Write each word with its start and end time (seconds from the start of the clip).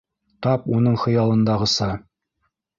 Тап 0.45 0.65
уның 0.77 0.97
хыялындағыса. 1.03 1.93